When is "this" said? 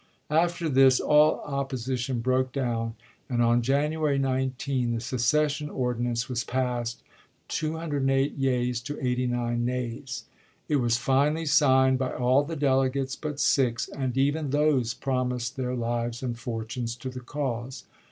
0.67-0.99